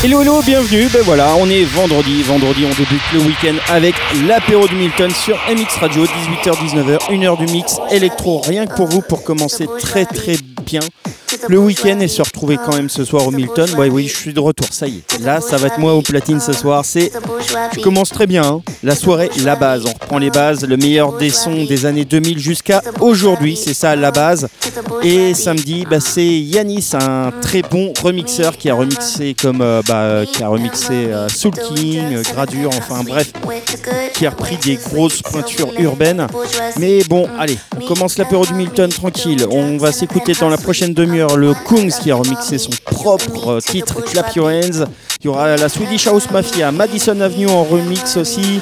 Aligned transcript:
Hello 0.00 0.22
hello, 0.22 0.40
bienvenue, 0.46 0.86
ben 0.92 1.02
voilà, 1.02 1.34
on 1.40 1.50
est 1.50 1.64
vendredi, 1.64 2.22
vendredi 2.22 2.64
on 2.64 2.68
débute 2.68 3.02
le 3.12 3.18
week-end 3.18 3.56
avec 3.68 3.96
l'apéro 4.28 4.68
du 4.68 4.76
Milton 4.76 5.10
sur 5.10 5.36
MX 5.50 5.76
Radio, 5.80 6.04
18h-19h, 6.04 7.10
1h 7.10 7.44
du 7.44 7.52
mix 7.52 7.78
électro, 7.90 8.40
rien 8.42 8.66
que 8.68 8.76
pour 8.76 8.86
vous 8.86 9.00
pour 9.00 9.24
commencer 9.24 9.66
très 9.80 10.04
très 10.06 10.36
bien 10.64 10.78
le 11.48 11.58
week-end 11.58 12.00
et 12.00 12.08
se 12.08 12.22
retrouver 12.22 12.56
quand 12.56 12.74
même 12.74 12.88
ce 12.88 13.04
soir 13.04 13.26
au 13.26 13.30
Milton. 13.30 13.68
Ouais, 13.76 13.88
oui, 13.88 14.08
je 14.08 14.16
suis 14.16 14.32
de 14.32 14.40
retour, 14.40 14.68
ça 14.70 14.86
y 14.86 14.98
est. 14.98 15.18
Là, 15.20 15.40
ça 15.40 15.56
va 15.56 15.68
être 15.68 15.78
moi 15.78 15.94
au 15.94 16.02
platine 16.02 16.40
ce 16.40 16.52
soir. 16.52 16.84
C'est, 16.84 17.10
je 17.76 17.80
commence 17.80 18.10
très 18.10 18.26
bien. 18.26 18.44
Hein. 18.44 18.62
La 18.82 18.94
soirée, 18.94 19.30
la 19.44 19.56
base. 19.56 19.84
On 19.86 19.92
reprend 19.92 20.18
les 20.18 20.30
bases, 20.30 20.64
le 20.64 20.76
meilleur 20.76 21.16
des 21.16 21.30
sons 21.30 21.64
des 21.64 21.86
années 21.86 22.04
2000 22.04 22.38
jusqu'à 22.38 22.82
aujourd'hui. 23.00 23.56
C'est 23.56 23.74
ça 23.74 23.96
la 23.96 24.10
base. 24.10 24.48
Et 25.02 25.34
samedi, 25.34 25.86
bah, 25.88 26.00
c'est 26.00 26.26
Yanis, 26.26 26.90
un 26.94 27.30
très 27.42 27.62
bon 27.62 27.92
remixeur 28.02 28.56
qui 28.56 28.70
a 28.70 28.74
remixé 28.74 29.34
comme, 29.40 29.60
euh, 29.60 29.82
bah, 29.86 30.22
qui 30.30 30.42
a 30.42 30.48
remixé 30.48 30.92
euh, 30.92 31.28
Soul 31.28 31.52
King, 31.52 32.14
euh, 32.14 32.22
Gradure, 32.22 32.70
enfin 32.76 33.02
bref, 33.04 33.32
qui 34.14 34.26
a 34.26 34.30
repris 34.30 34.56
des 34.56 34.76
grosses 34.76 35.22
pointures 35.22 35.72
urbaines. 35.78 36.26
Mais 36.78 37.02
bon, 37.04 37.28
allez, 37.38 37.58
on 37.76 37.86
commence 37.86 38.18
l'apéro 38.18 38.44
du 38.46 38.54
Milton 38.54 38.90
tranquille. 38.90 39.46
On 39.50 39.76
va 39.76 39.92
s'écouter 39.92 40.32
dans 40.34 40.48
la 40.48 40.58
prochaine 40.58 40.94
demi-heure 40.94 41.17
le 41.26 41.52
Kungs 41.66 41.90
qui 42.00 42.10
a 42.10 42.14
remixé 42.14 42.58
son 42.58 42.70
propre 42.84 43.60
titre 43.60 44.00
Clap 44.02 44.34
Your 44.36 44.48
Hands. 44.48 44.86
Il 45.20 45.26
y 45.26 45.28
aura 45.28 45.56
la 45.56 45.68
Swedish 45.68 46.06
House 46.06 46.30
Mafia, 46.30 46.70
Madison 46.70 47.20
Avenue 47.20 47.48
en 47.48 47.64
remix 47.64 48.16
aussi. 48.16 48.60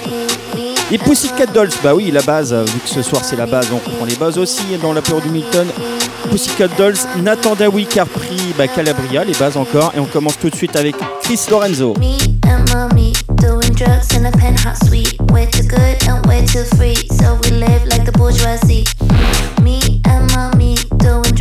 Et 0.90 0.98
Pussycat 0.98 1.46
Dolls, 1.46 1.70
bah 1.82 1.94
oui, 1.94 2.10
la 2.10 2.22
base, 2.22 2.54
vu 2.54 2.78
que 2.78 2.88
ce 2.88 3.02
soir 3.02 3.22
c'est 3.24 3.36
la 3.36 3.46
base, 3.46 3.68
on 3.72 3.76
reprend 3.76 4.04
les 4.06 4.14
bases 4.14 4.38
aussi 4.38 4.62
dans 4.80 4.92
la 4.92 5.02
peur 5.02 5.20
du 5.20 5.28
Milton. 5.28 5.66
Pussycat 6.30 6.68
Dolls, 6.78 6.96
Nathan 7.22 7.54
Dawi 7.56 7.86
qui 7.86 8.00
a 8.00 8.04
repris 8.04 8.54
bah, 8.56 8.68
Calabria, 8.68 9.24
les 9.24 9.34
bases 9.34 9.56
encore. 9.56 9.92
Et 9.96 10.00
on 10.00 10.06
commence 10.06 10.38
tout 10.38 10.48
de 10.48 10.56
suite 10.56 10.76
avec 10.76 10.94
Chris 11.22 11.40
Lorenzo. 11.50 11.94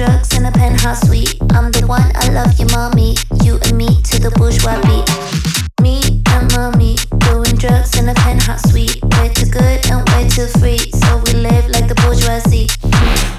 Drugs 0.06 0.38
in 0.38 0.46
a 0.46 0.52
penthouse 0.52 1.02
suite. 1.08 1.36
I'm 1.52 1.72
the 1.72 1.86
one, 1.88 2.12
I 2.16 2.30
love 2.30 2.60
you, 2.60 2.68
mommy. 2.68 3.16
You 3.44 3.58
and 3.66 3.78
me 3.78 3.88
to 4.10 4.20
the 4.20 4.32
bourgeois 4.38 4.78
beat. 4.86 5.08
Me 5.82 6.22
and 6.30 6.46
mommy 6.54 6.96
doing 7.26 7.56
drugs 7.58 7.98
in 7.98 8.10
a 8.10 8.14
penthouse 8.14 8.62
suite. 8.70 9.00
We're 9.04 9.34
too 9.34 9.50
good 9.50 9.80
and 9.90 10.08
we're 10.10 10.30
too 10.30 10.48
free, 10.60 10.78
so 11.02 11.10
we 11.26 11.34
live 11.34 11.66
like 11.70 11.88
the 11.88 11.98
bourgeoisie. 12.06 12.70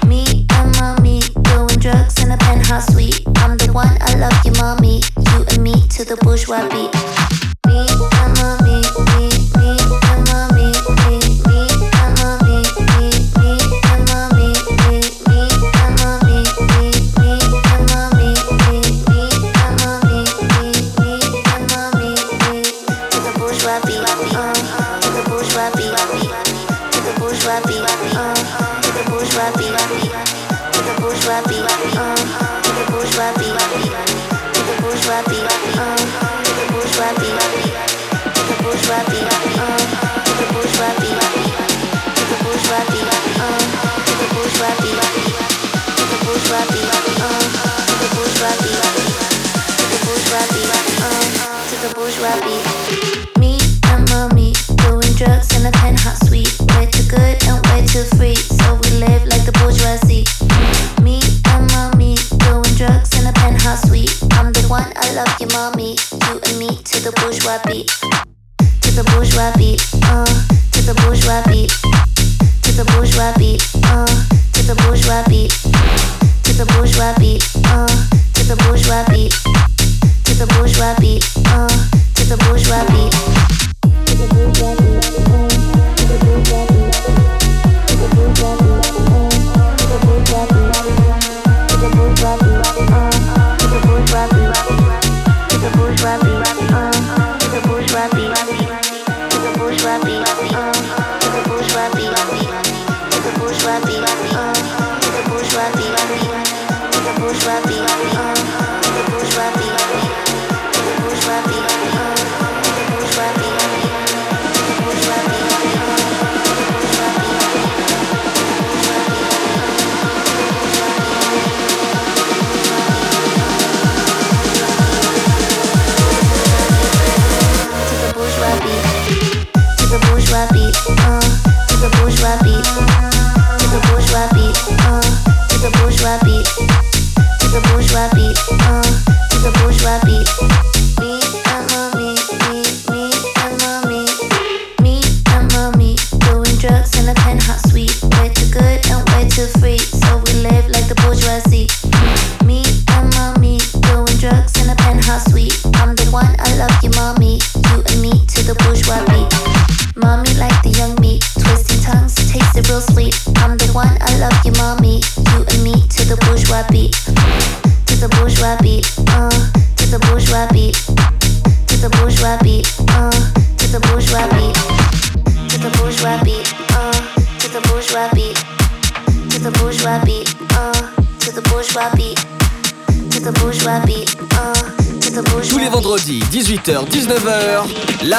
Me 0.07 0.45
and 0.59 0.75
mommy 0.79 1.21
doing 1.51 1.79
drugs 1.79 2.21
in 2.21 2.31
a 2.31 2.37
penthouse 2.37 2.87
suite. 2.93 3.21
I'm 3.37 3.55
the 3.57 3.71
one, 3.71 3.97
I 4.01 4.15
love 4.15 4.37
you, 4.43 4.51
mommy. 4.59 5.01
You 5.31 5.45
and 5.51 5.63
me 5.63 5.87
to 5.95 6.03
the 6.03 6.17
bourgeois 6.17 6.67
beat. 6.69 7.36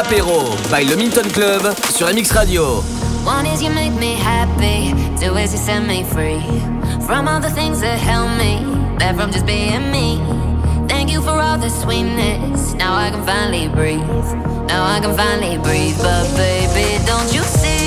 L'apéro 0.08 0.40
by 0.70 0.84
le 0.86 0.96
Minton 0.96 1.28
Club 1.34 1.74
sur 1.94 2.06
MX 2.06 2.32
Radio. 2.32 2.82
One 3.26 3.44
is 3.46 3.62
you 3.62 3.70
make 3.70 3.92
me 3.92 4.14
happy, 4.14 4.94
two 5.20 5.36
is 5.36 5.52
you 5.52 5.58
set 5.58 5.82
me 5.86 6.02
free 6.02 6.40
from 7.06 7.28
all 7.28 7.40
the 7.40 7.50
things 7.50 7.80
that 7.80 7.98
help 7.98 8.30
me, 8.38 8.64
that 8.98 9.16
from 9.16 9.30
just 9.30 9.44
being 9.44 9.90
me. 9.90 10.18
Thank 10.88 11.10
you 11.10 11.20
for 11.20 11.38
all 11.38 11.58
the 11.58 11.68
sweetness. 11.68 12.74
Now 12.74 12.94
I 12.94 13.10
can 13.10 13.22
finally 13.26 13.68
breathe. 13.68 14.00
Now 14.66 14.84
I 14.86 15.00
can 15.00 15.14
finally 15.14 15.58
breathe, 15.58 15.98
but 15.98 16.24
baby, 16.36 17.04
don't 17.04 17.30
you 17.34 17.42
see? 17.42 17.77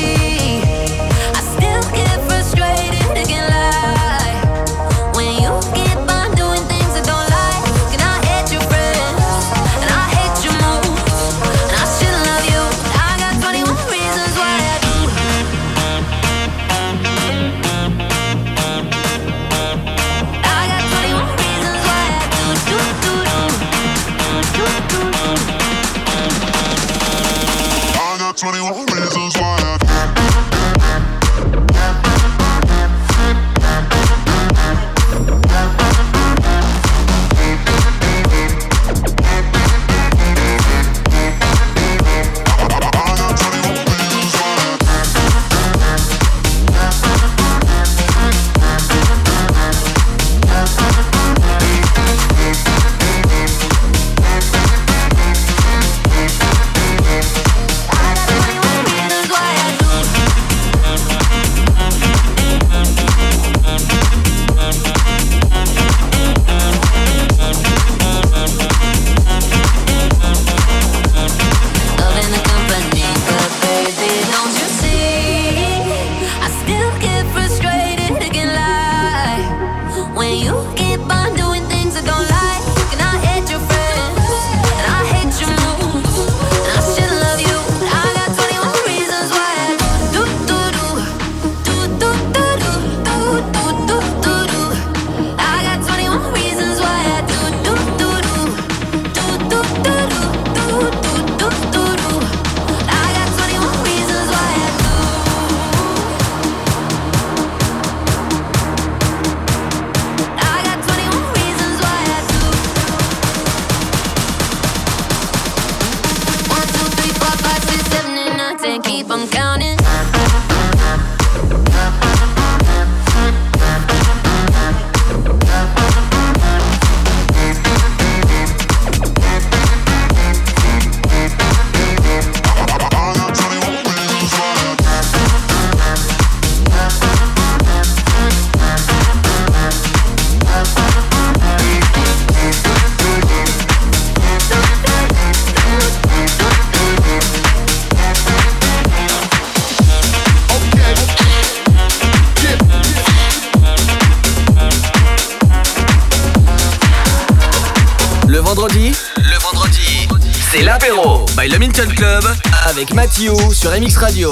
Avec 162.66 162.94
Mathieu 162.94 163.34
sur 163.52 163.72
MX 163.72 163.98
Radio. 163.98 164.32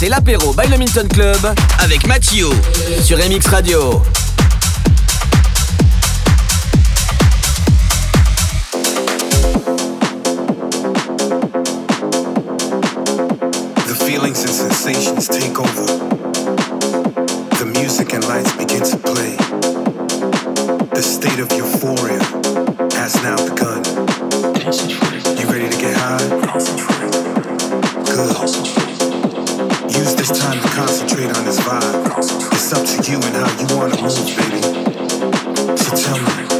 C'est 0.00 0.08
l'apéro 0.08 0.54
by 0.54 0.66
le 0.66 1.08
Club 1.08 1.54
avec 1.78 2.06
Mathieu 2.06 2.48
sur 3.02 3.18
MX 3.18 3.46
Radio. 3.48 4.02
The 13.84 13.94
feelings 13.94 14.42
and 14.42 14.54
sensations 14.54 15.28
take 15.28 15.60
over. 15.60 15.84
The 17.58 17.66
music 17.66 18.14
and 18.14 18.26
lights 18.26 18.52
begin 18.56 18.82
to 18.82 18.96
play. 18.96 19.36
The 20.94 21.02
state 21.02 21.40
of 21.40 21.52
euphoria 21.52 22.22
has 22.94 23.14
now 23.22 23.36
begun. 23.36 23.84
You 25.36 25.46
ready 25.46 25.68
to 25.68 25.76
get 25.78 25.94
high? 25.94 26.26
Good. 28.06 28.89
Time 30.20 30.36
time 30.36 30.60
to 30.60 30.68
concentrate 30.68 31.34
on 31.34 31.44
this 31.46 31.58
vibe. 31.60 32.52
It's 32.52 32.72
up 32.74 32.84
to 32.84 33.10
you 33.10 33.16
and 33.16 33.34
how 33.34 33.48
you 33.58 33.74
wanna 33.74 33.96
move, 34.02 34.26
baby. 34.36 34.60
So 35.78 35.96
tell 35.96 36.18
me, 36.18 36.59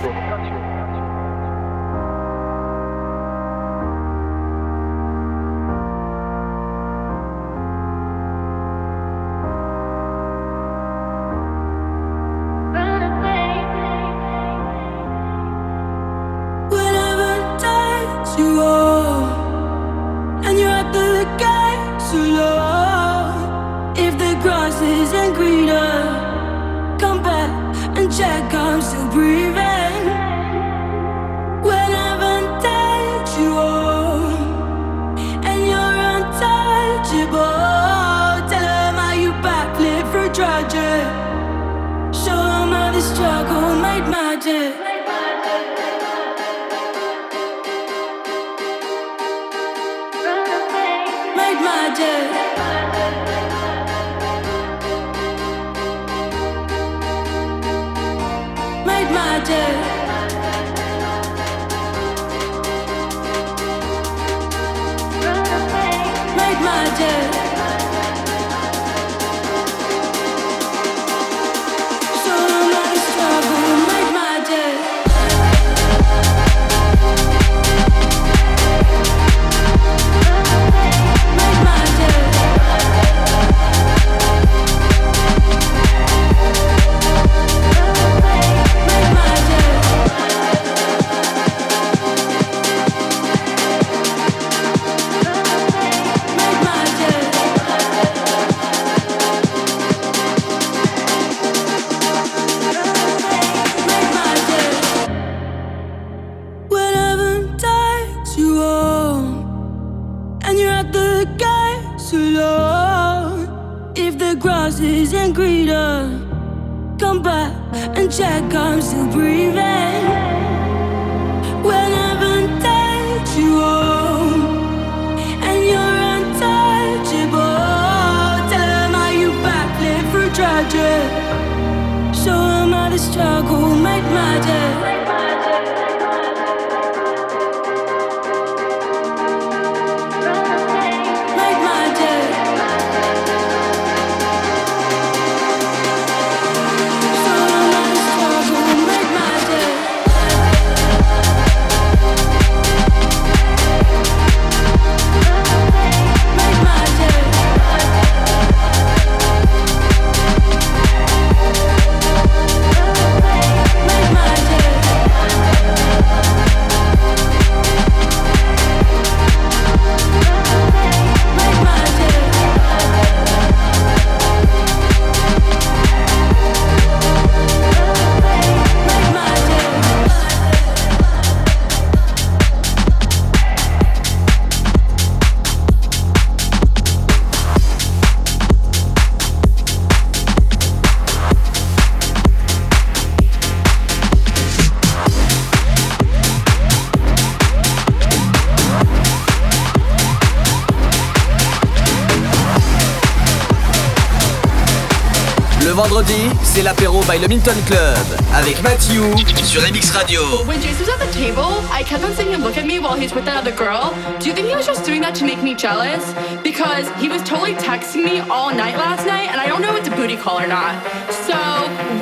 C'est 206.53 206.63
l'apéro 206.63 206.99
by 207.03 207.17
le 207.17 207.27
Club 207.27 207.95
avec 208.35 208.61
Matthew 208.61 208.99
sur 209.41 209.61
MX 209.61 209.91
Radio. 209.91 210.21
When 210.45 210.61
Jason 210.61 210.85
was 210.85 210.89
at 210.89 210.99
the 210.99 211.13
table, 211.13 211.63
I 211.71 211.81
kept 211.81 212.03
on 212.03 212.13
seeing 212.13 212.33
him 212.33 212.43
look 212.43 212.57
at 212.57 212.65
me 212.65 212.77
while 212.77 212.99
he's 212.99 213.13
with 213.13 213.23
that 213.23 213.37
other 213.37 213.53
girl. 213.55 213.93
Do 214.19 214.27
you 214.27 214.35
think 214.35 214.49
he 214.49 214.55
was 214.55 214.65
just 214.65 214.83
doing 214.83 214.99
that 215.01 215.15
to 215.15 215.25
make 215.25 215.41
me 215.41 215.55
jealous? 215.55 216.13
Because 216.43 216.89
he 216.99 217.07
was 217.07 217.23
totally 217.23 217.53
texting 217.55 218.03
me 218.03 218.19
all 218.19 218.53
night 218.53 218.75
last 218.75 219.05
night, 219.07 219.29
and 219.31 219.39
I 219.39 219.47
don't 219.47 219.61
know 219.61 219.71
if 219.75 219.79
it's 219.79 219.87
a 219.87 219.95
booty 219.95 220.17
call 220.17 220.39
or 220.39 220.47
not. 220.47 220.75
So, 221.23 221.37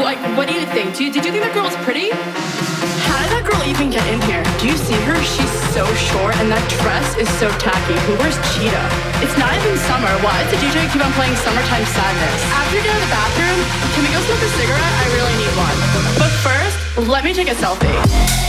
like, 0.01 0.17
what 0.35 0.47
do 0.47 0.55
you 0.55 0.65
think? 0.65 0.95
Do 0.95 1.03
you, 1.03 1.11
did 1.11 1.25
you 1.25 1.31
think 1.31 1.43
that 1.43 1.53
girl 1.53 1.65
was 1.65 1.75
pretty? 1.85 2.09
Even 3.69 3.89
get 3.93 4.05
in 4.09 4.19
here? 4.25 4.41
Do 4.57 4.67
you 4.67 4.75
see 4.75 4.97
her? 5.05 5.15
She's 5.21 5.53
so 5.77 5.85
short 5.93 6.35
and 6.41 6.49
that 6.49 6.65
dress 6.81 7.05
is 7.21 7.29
so 7.37 7.47
tacky. 7.61 7.93
Who 8.09 8.17
wears 8.17 8.35
cheetah? 8.51 8.87
It's 9.21 9.37
not 9.37 9.53
even 9.53 9.77
summer. 9.85 10.09
Why 10.25 10.33
does 10.41 10.57
the 10.57 10.59
DJ 10.59 10.89
keep 10.89 11.05
on 11.05 11.13
playing 11.13 11.37
Summertime 11.37 11.85
Sadness? 11.85 12.41
After 12.49 12.81
you 12.81 12.83
get 12.83 12.97
out 12.97 12.97
of 12.97 13.05
the 13.05 13.13
bathroom, 13.13 13.59
can 13.93 14.01
we 14.01 14.09
go 14.09 14.19
smoke 14.25 14.41
a 14.41 14.51
cigarette? 14.57 14.93
I 14.97 15.05
really 15.13 15.35
need 15.37 15.53
one. 15.53 15.77
But 16.17 16.33
first, 16.41 16.77
let 17.07 17.23
me 17.23 17.31
take 17.31 17.47
a 17.47 17.55
selfie. 17.55 18.48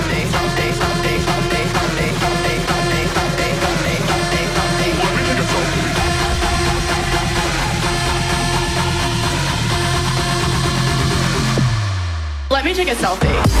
Let 12.51 12.65
me 12.65 12.73
take 12.73 12.89
a 12.89 12.95
selfie. 12.95 13.60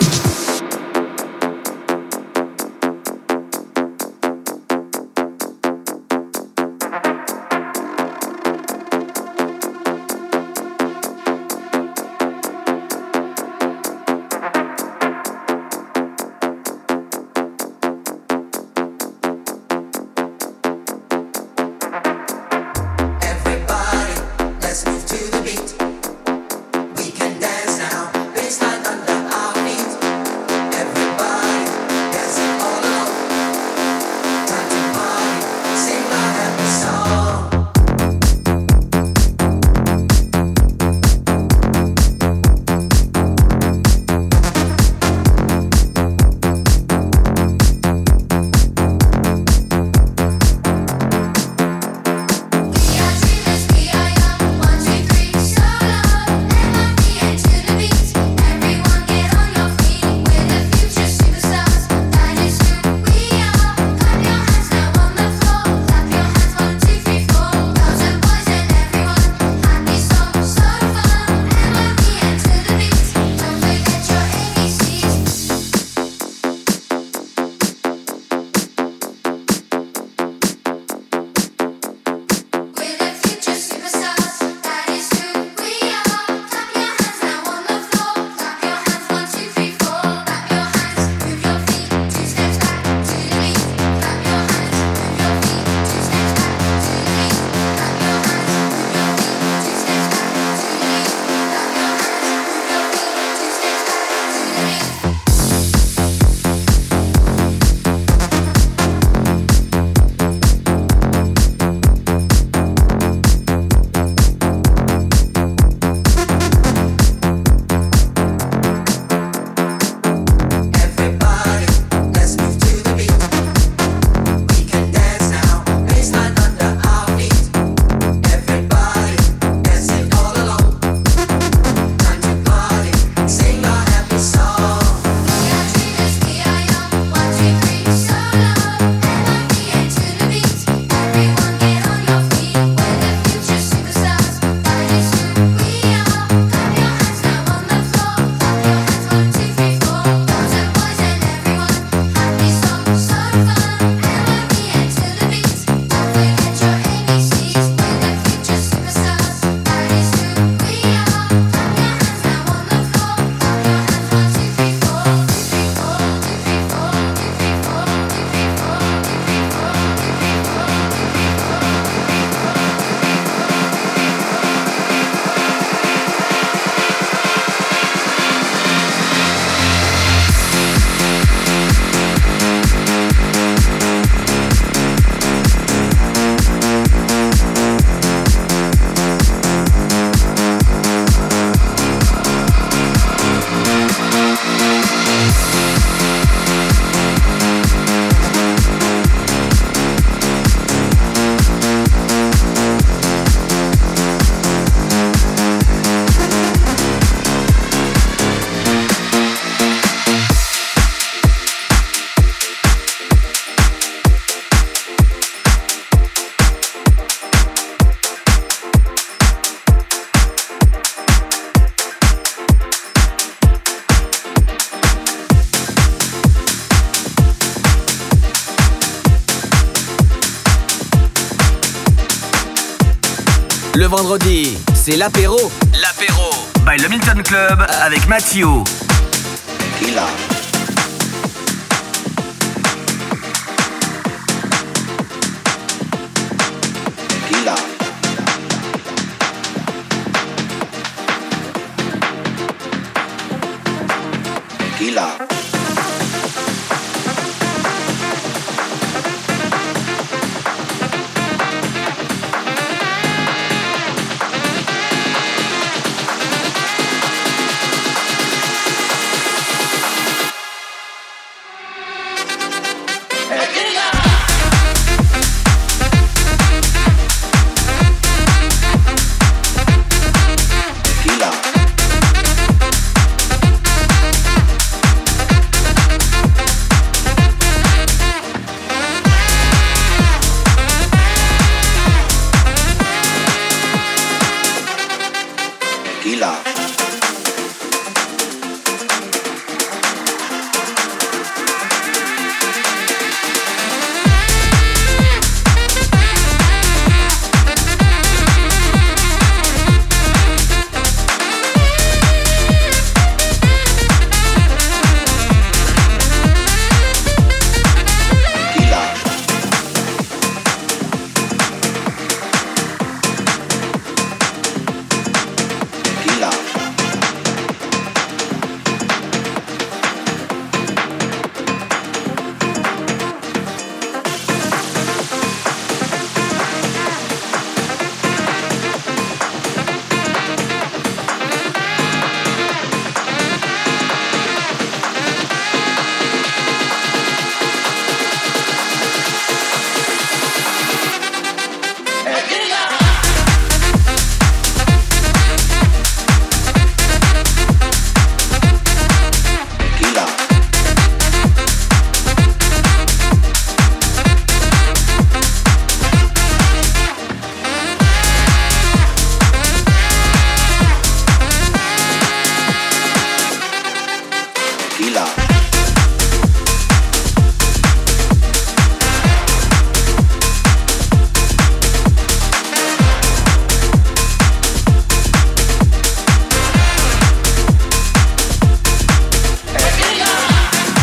Vendredi, 234.11 234.57
c'est 234.73 234.97
l'apéro. 234.97 235.37
L'apéro. 235.81 236.31
By 236.65 236.81
le 236.81 236.89
Milton 236.89 237.23
Club 237.23 237.65
avec 237.81 238.05
Mathieu. 238.09 238.45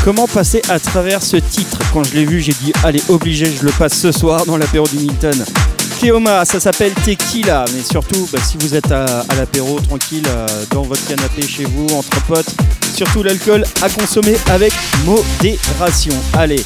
Comment 0.08 0.26
passer 0.26 0.62
à 0.70 0.78
travers 0.78 1.22
ce 1.22 1.36
titre 1.36 1.80
Quand 1.92 2.02
je 2.02 2.14
l'ai 2.14 2.24
vu, 2.24 2.40
j'ai 2.40 2.54
dit 2.54 2.72
allez, 2.82 3.02
obligé, 3.10 3.44
je 3.44 3.62
le 3.62 3.70
passe 3.72 3.92
ce 3.92 4.10
soir 4.10 4.46
dans 4.46 4.56
l'apéro 4.56 4.86
du 4.88 4.96
Milton. 4.96 5.44
Keoma, 6.00 6.46
ça 6.46 6.58
s'appelle 6.58 6.94
Tequila, 6.94 7.66
mais 7.74 7.82
surtout 7.82 8.26
bah, 8.32 8.38
si 8.42 8.56
vous 8.56 8.74
êtes 8.74 8.90
à, 8.90 9.04
l'apéro 9.36 9.78
tranquille 9.80 10.24
euh, 10.26 10.46
dans 10.70 10.80
votre 10.80 11.06
canapé 11.06 11.42
chez 11.42 11.64
vous, 11.64 11.94
entre 11.94 12.24
potes, 12.24 12.54
surtout 12.94 13.22
l'alcool 13.22 13.66
à 13.82 13.90
consommer 13.90 14.34
avec 14.48 14.72
modération. 15.04 16.14
Allez, 16.32 16.64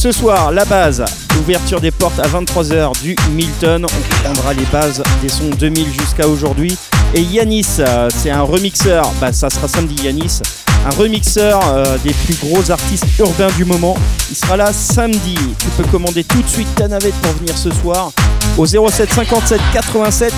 ce 0.00 0.12
soir, 0.12 0.50
la 0.50 0.64
base, 0.64 1.04
ouverture 1.38 1.78
des 1.78 1.90
portes 1.90 2.18
à 2.20 2.26
23h 2.26 3.02
du 3.02 3.14
Milton. 3.32 3.84
On 3.84 4.24
prendra 4.24 4.54
les 4.54 4.64
bases 4.72 5.02
des 5.20 5.28
sons 5.28 5.50
2000 5.58 5.92
jusqu'à 5.92 6.26
aujourd'hui. 6.26 6.74
Et 7.12 7.20
Yanis, 7.20 7.66
euh, 7.80 8.08
c'est 8.16 8.30
un 8.30 8.40
remixeur, 8.40 9.12
bah, 9.20 9.30
ça 9.34 9.50
sera 9.50 9.68
samedi 9.68 10.02
Yanis 10.04 10.40
un 10.86 10.96
remixeur 10.96 11.60
euh, 11.68 11.98
des 11.98 12.14
plus 12.14 12.34
gros 12.36 12.70
artistes 12.70 13.04
urbains 13.18 13.50
du 13.58 13.66
moment. 13.66 13.94
Il 14.30 14.36
sera 14.36 14.56
là 14.56 14.72
samedi. 14.72 15.36
Tu 15.58 15.66
peux 15.76 15.84
commander 15.90 16.24
tout 16.24 16.40
de 16.40 16.48
suite 16.48 16.74
ta 16.74 16.88
navette 16.88 17.12
pour 17.16 17.32
venir 17.32 17.58
ce 17.58 17.70
soir 17.70 18.10
au 18.56 18.64
07 18.64 19.12
57 19.12 19.60
87 19.74 20.32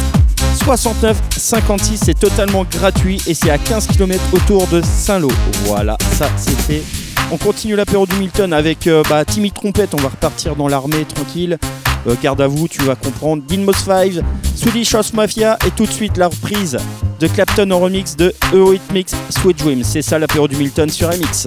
69 0.65 1.17
56. 1.37 2.01
C'est 2.05 2.19
totalement 2.19 2.65
gratuit 2.65 3.23
et 3.29 3.35
c'est 3.35 3.51
à 3.51 3.59
15 3.59 3.87
km 3.87 4.21
autour 4.33 4.67
de 4.67 4.83
Saint-Lô. 4.83 5.31
Voilà, 5.67 5.97
ça 6.19 6.27
c'est 6.37 6.61
fait. 6.63 7.12
On 7.33 7.39
continue 7.39 7.77
l'apéro 7.77 8.07
du 8.07 8.15
Milton 8.17 8.53
avec 8.53 8.87
euh, 8.87 9.03
bah, 9.09 9.25
Timmy 9.25 9.51
Trompette. 9.51 9.95
On 9.95 9.97
va 9.97 10.11
repartir 10.11 10.55
dans 10.55 10.69
l'armée 10.69 11.07
tranquille. 11.07 11.57
Euh, 12.07 12.15
garde 12.23 12.43
à 12.43 12.47
vous, 12.47 12.69
tu 12.69 12.83
vas 12.83 12.95
comprendre. 12.95 13.43
Dinmos 13.43 13.75
5, 13.75 14.23
Swedish 14.55 14.95
House 14.95 15.15
Mafia 15.15 15.57
et 15.67 15.71
tout 15.71 15.87
de 15.87 15.91
suite 15.91 16.19
la 16.19 16.29
reprise 16.29 16.77
de 17.21 17.27
Clapton 17.27 17.71
en 17.71 17.79
remix 17.79 18.17
de 18.17 18.35
Eurythmics 18.53 19.13
Sweet 19.31 19.59
Dreams. 19.61 19.83
C'est 19.83 20.03
ça 20.03 20.19
l'apéro 20.19 20.47
du 20.47 20.57
Milton 20.57 20.91
sur 20.91 21.09
MX. 21.09 21.47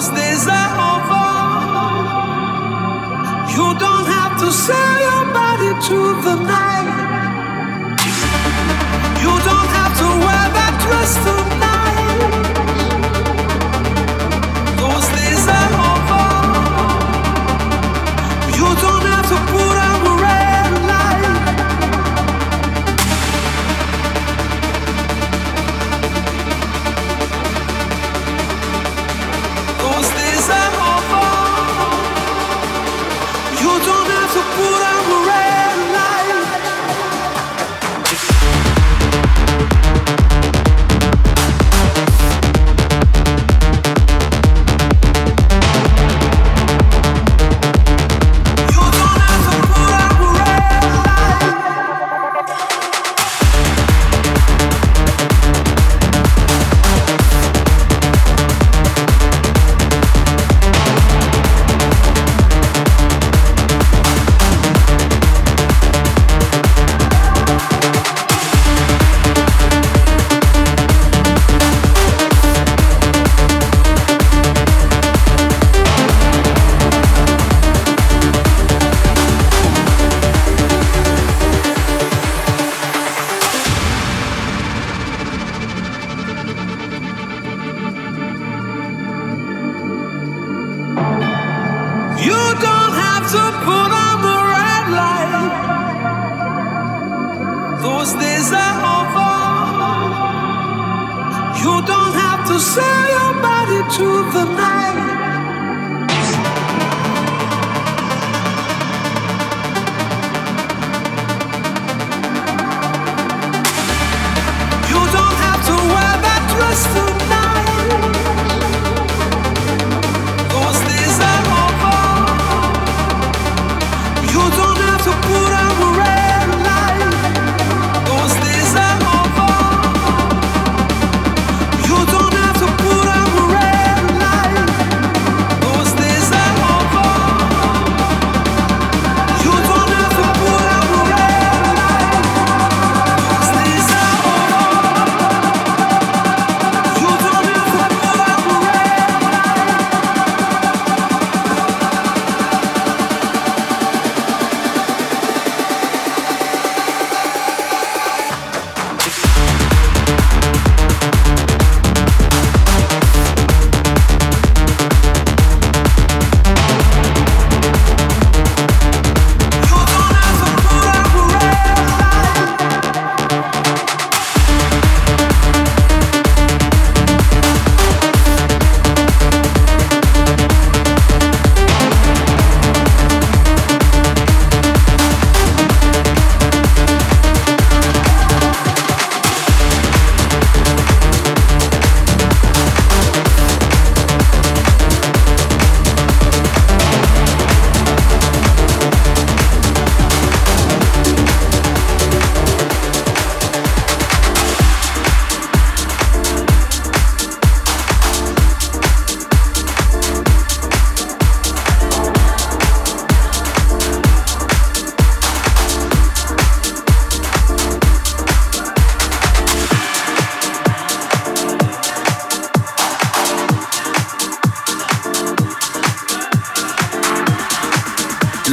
those 0.00 0.08
days 0.16 0.46
are 0.48 0.72
over. 0.92 1.28
You 3.52 3.66
don't 3.78 4.06
have 4.06 4.40
to 4.40 4.50
sell 4.50 4.94
your 5.06 5.24
body 5.34 5.72
to 5.88 5.98
the 6.24 6.49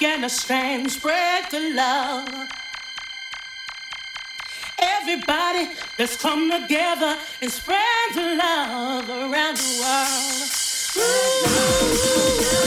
Afghanistan, 0.00 0.88
spread 0.88 1.50
the 1.50 1.74
love. 1.74 2.28
Everybody, 4.78 5.68
let's 5.98 6.16
come 6.16 6.50
together 6.50 7.18
and 7.42 7.50
spread 7.50 8.14
the 8.14 8.36
love 8.36 9.08
around 9.08 9.56
the 9.56 9.80
world. 9.82 10.50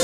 Ooh. 0.00 0.03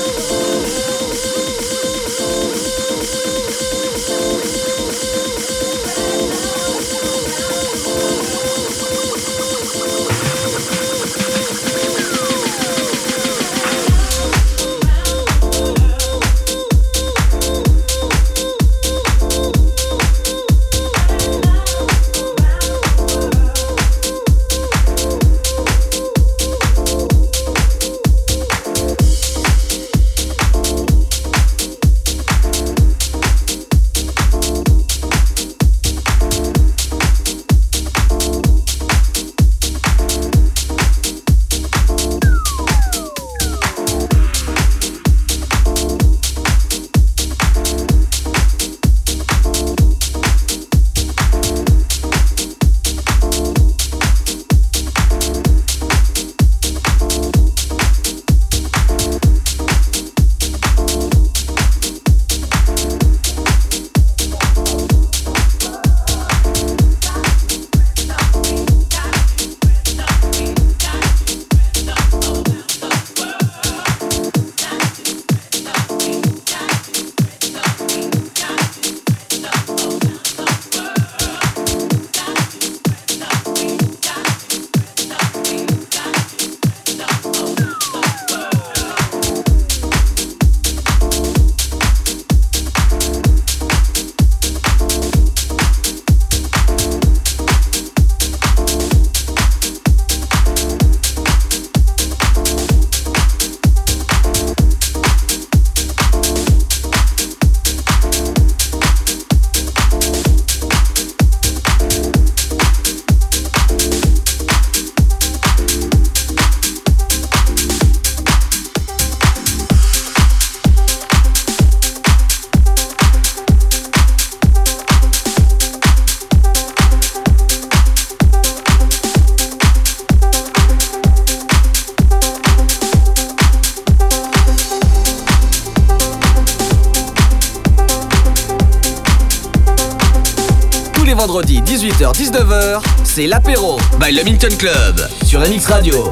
c'est 143.21 143.27
l'apéro 143.27 143.77
by 143.99 144.11
le 144.13 144.23
Club 144.57 145.07
sur 145.23 145.41
MX 145.41 145.67
Radio. 145.67 146.11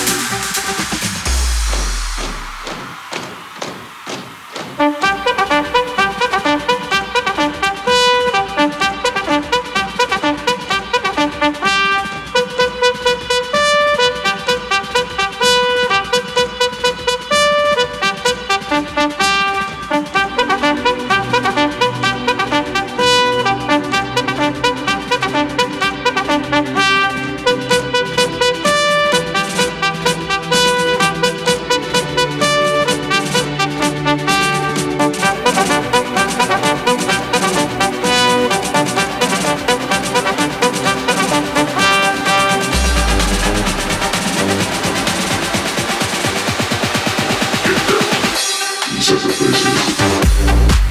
sacrifices. 49.19 50.90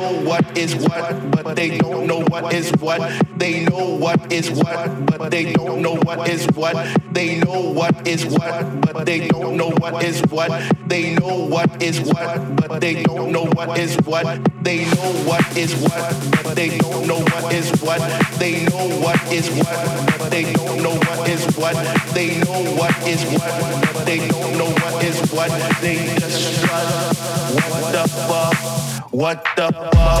What 0.31 0.57
is 0.57 0.73
what, 0.75 1.31
but 1.31 1.55
they 1.57 1.77
don't 1.77 2.07
know 2.07 2.21
what 2.29 2.53
is 2.53 2.71
what. 2.79 3.01
They 3.37 3.65
know 3.65 3.95
what 3.97 4.31
is 4.31 4.49
what, 4.49 5.05
but 5.05 5.29
they 5.29 5.51
don't 5.51 5.81
know 5.81 5.95
what 5.95 6.29
is 6.29 6.47
what. 6.55 6.73
They 7.13 7.41
know 7.41 7.59
what 7.73 8.07
is 8.07 8.25
what, 8.25 8.79
but 8.79 9.05
they 9.05 9.27
don't 9.27 9.57
know 9.57 9.71
what 9.71 10.01
is 10.05 10.21
what. 10.29 10.49
They 10.87 11.15
know 11.15 11.35
what 11.47 11.83
is 11.83 11.99
what, 11.99 12.55
but 12.55 12.79
they 12.79 13.03
don't 13.03 13.33
know 13.33 13.43
what 13.43 13.77
is 13.77 13.97
what. 14.05 14.23
They 14.63 14.85
know 14.85 15.11
what 15.27 15.57
is 15.57 15.75
what, 15.83 16.43
but 16.43 16.55
they 16.55 16.77
don't 16.77 17.07
know 17.07 17.19
what 17.19 17.53
is 17.53 17.69
what. 17.81 17.99
They 18.39 18.63
know 18.67 18.87
what 19.03 19.19
is 19.33 19.49
what, 19.51 20.17
but 20.17 20.29
they 20.31 20.53
don't 20.53 20.81
know 20.81 20.95
what 20.95 21.27
is 21.29 21.43
what. 21.57 21.75
They 22.13 22.39
know 22.39 22.63
what 22.79 22.95
is 23.05 23.21
what, 23.35 23.93
but 23.93 24.05
they 24.05 24.27
don't 24.29 24.57
know 24.57 24.71
what 24.79 25.03
is 25.03 25.19
what. 25.33 25.51
They 25.81 25.97
just. 26.19 26.61
What 27.51 27.91
the 27.91 28.07
fuck? 28.07 28.81
What 29.11 29.43
the 29.57 29.67
fuck? 29.73 30.20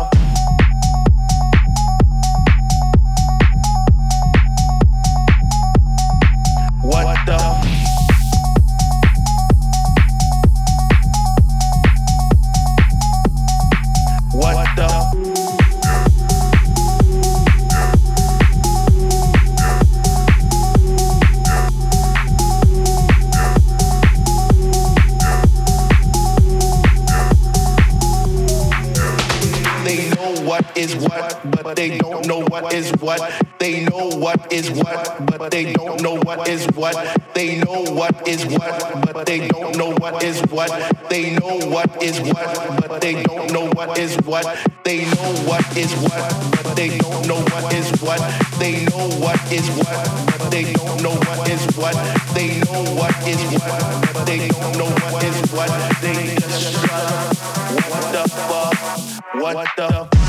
what 38.21 38.29
is 38.29 38.45
what, 38.45 39.13
but 39.13 39.25
they 39.25 39.47
don't 39.47 39.77
know 39.77 39.91
what 39.95 40.23
is 40.23 40.41
what. 40.41 40.69
They 41.09 41.35
know 41.35 41.57
what 41.69 42.03
is 42.03 42.19
what, 42.19 42.77
but 42.87 43.01
they 43.01 43.23
don't 43.23 43.51
know 43.51 43.67
what 43.69 43.97
is 43.97 44.15
what. 44.17 44.45
They 44.83 45.05
know 45.05 45.33
what 45.45 45.77
is 45.77 45.91
what, 46.03 46.51
but 46.51 46.75
they 46.75 46.97
don't 46.99 47.27
know 47.27 47.41
what 47.41 47.73
is 47.73 47.89
what. 48.01 48.19
They 48.59 48.85
know 48.85 49.09
what 49.19 49.51
is 49.51 49.67
what, 49.71 50.37
but 50.37 50.51
they 50.51 50.73
don't 50.73 51.01
know 51.01 51.15
what 51.15 51.49
is 51.49 51.77
what. 51.77 51.95
They 52.35 52.59
know 52.61 52.83
what 52.95 53.27
is 53.27 53.41
what, 53.53 54.13
but 54.13 54.25
they 54.25 54.47
don't 54.49 54.77
know 54.77 54.89
what 54.89 55.23
is 55.23 55.51
what. 55.51 56.01
They 56.01 56.35
just 56.35 56.73
shut 56.73 56.91
up. 56.91 57.35
What 57.73 58.13
the 58.13 58.29
fuck? 58.29 59.41
What 59.41 59.67
the 59.75 59.87
fuck? 59.89 60.20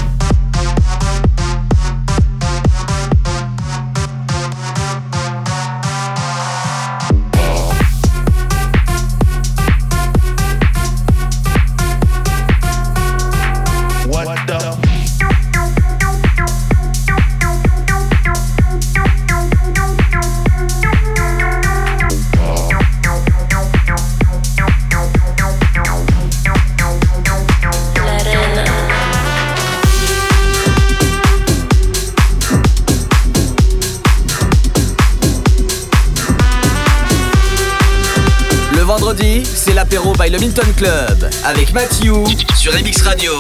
Le 39.95 40.38
Milton 40.38 40.72
Club 40.74 41.28
avec 41.45 41.74
Matthew 41.74 42.24
sur 42.57 42.72
MX 42.72 43.03
Radio. 43.03 43.32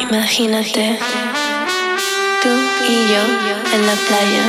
Imagínate, 0.00 0.98
tú 2.42 2.48
y 2.88 3.06
yo 3.10 3.22
en 3.74 3.86
la 3.86 3.94
playa, 4.08 4.46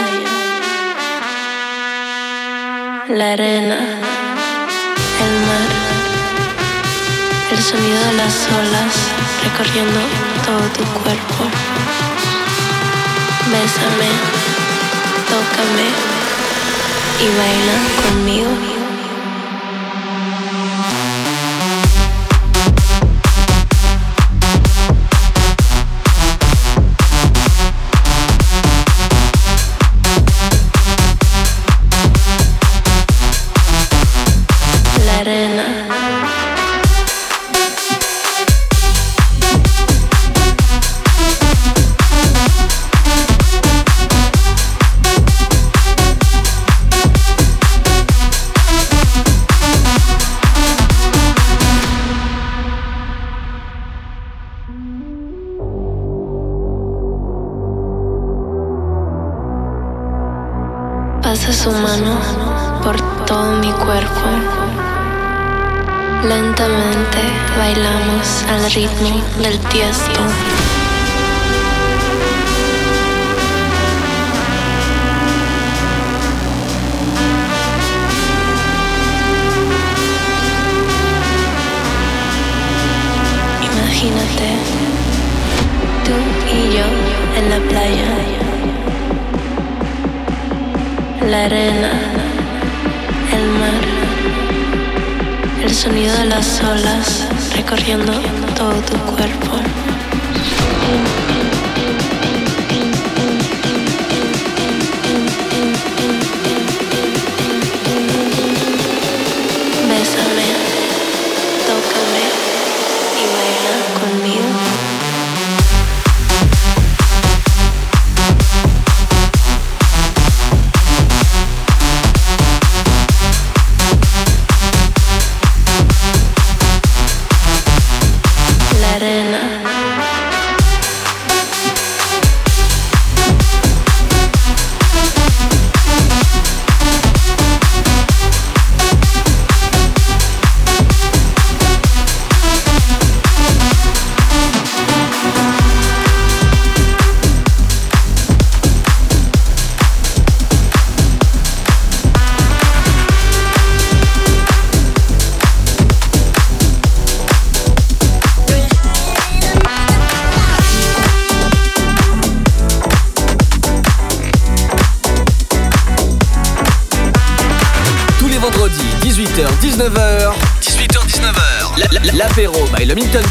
la 3.10 3.34
arena, 3.34 3.78
el 5.22 5.34
mar, 5.46 5.70
el 7.52 7.62
sonido 7.62 8.00
de 8.10 8.14
las 8.18 8.48
olas 8.48 8.96
recorriendo 9.44 10.00
todo 10.46 10.66
tu 10.70 10.84
cuerpo. 11.04 11.44
Bésame 13.52 14.45
tócame 15.36 15.88
y 17.20 17.28
baila 17.38 17.76
conmigo. 18.04 18.75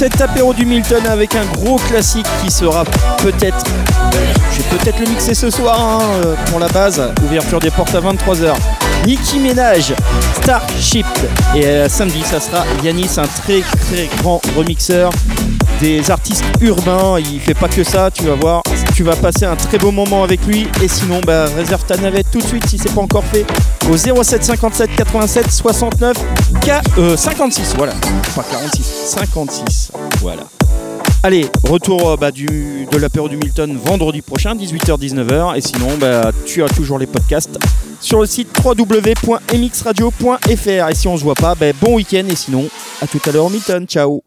cet 0.00 0.18
apéro 0.22 0.54
du 0.54 0.64
Milton 0.64 1.06
avec 1.06 1.34
un 1.34 1.44
gros 1.44 1.76
classique 1.76 2.24
qui 2.42 2.50
sera 2.50 2.84
peut-être. 3.18 3.66
Je 4.50 4.62
vais 4.62 4.78
peut-être 4.78 4.98
le 4.98 5.06
mixer 5.06 5.34
ce 5.34 5.50
soir 5.50 5.78
hein, 5.78 6.00
euh, 6.24 6.34
pour 6.46 6.58
la 6.58 6.68
base. 6.68 7.12
Ouverture 7.22 7.60
des 7.60 7.70
portes 7.70 7.94
à 7.94 8.00
23h. 8.00 8.54
Nicky 9.04 9.38
Ménage, 9.40 9.92
Starship. 10.36 11.04
Et 11.54 11.66
euh, 11.66 11.88
samedi, 11.90 12.22
ça 12.22 12.40
sera 12.40 12.64
Yanis, 12.82 13.10
un 13.18 13.26
très 13.42 13.60
très 13.60 14.08
grand 14.22 14.40
remixeur 14.56 15.10
des 15.82 16.10
artistes 16.10 16.44
urbains. 16.62 17.18
Il 17.18 17.38
fait 17.38 17.52
pas 17.52 17.68
que 17.68 17.84
ça, 17.84 18.10
tu 18.10 18.24
vas 18.24 18.36
voir. 18.36 18.62
Tu 18.94 19.02
vas 19.02 19.16
passer 19.16 19.44
un 19.44 19.56
très 19.56 19.76
beau 19.76 19.90
moment 19.90 20.24
avec 20.24 20.46
lui. 20.46 20.66
Et 20.82 20.88
sinon, 20.88 21.20
bah, 21.26 21.44
réserve 21.54 21.84
ta 21.84 21.98
navette 21.98 22.30
tout 22.30 22.38
de 22.38 22.46
suite 22.46 22.66
si 22.66 22.78
c'est 22.78 22.94
pas 22.94 23.02
encore 23.02 23.24
fait 23.24 23.44
au 23.90 23.96
07 23.96 24.44
57 24.44 24.90
87 24.96 25.50
69 25.50 26.16
K, 26.62 27.16
56. 27.16 27.74
Voilà, 27.76 27.92
pas 28.34 28.44
46, 28.50 28.84
56. 29.06 29.89
Voilà. 30.20 30.44
Allez, 31.22 31.46
retour 31.64 32.10
euh, 32.10 32.16
bah, 32.16 32.30
du, 32.30 32.86
de 32.90 32.96
l'apéro 32.96 33.28
du 33.28 33.36
Milton 33.36 33.76
vendredi 33.76 34.22
prochain, 34.22 34.54
18h-19h. 34.54 35.54
Et 35.56 35.60
sinon, 35.60 35.98
bah, 35.98 36.32
tu 36.46 36.62
as 36.62 36.68
toujours 36.68 36.98
les 36.98 37.06
podcasts 37.06 37.58
sur 38.00 38.20
le 38.20 38.26
site 38.26 38.48
www.mxradio.fr. 38.64 40.90
Et 40.90 40.94
si 40.94 41.08
on 41.08 41.18
se 41.18 41.22
voit 41.22 41.34
pas, 41.34 41.54
bah, 41.54 41.66
bon 41.78 41.96
week-end. 41.96 42.24
Et 42.30 42.36
sinon, 42.36 42.70
à 43.02 43.06
tout 43.06 43.20
à 43.26 43.32
l'heure 43.32 43.50
Milton. 43.50 43.84
Ciao 43.86 44.18